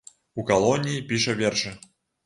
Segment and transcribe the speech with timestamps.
[0.43, 1.79] У калоніі піша вершы.